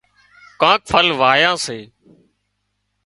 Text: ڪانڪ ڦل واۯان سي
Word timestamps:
ڪانڪ 0.61 0.79
ڦل 0.91 1.07
واۯان 1.21 1.55
سي 1.65 1.79